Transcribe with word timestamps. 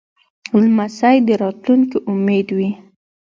لمسی 0.61 1.17
د 1.27 1.29
راتلونکې 1.41 1.97
امید 2.11 2.47
وي. 2.57 2.69